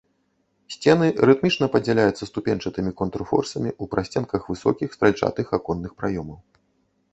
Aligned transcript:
Сцены 0.75 1.07
рытмічна 1.29 1.65
падзяляюцца 1.75 2.29
ступеньчатымі 2.31 2.91
контрфорсамі 3.03 3.69
ў 3.81 3.93
прасценках 3.93 4.41
высокіх 4.55 4.89
стральчатых 4.99 5.47
аконных 5.61 5.91
праёмаў. 6.03 6.45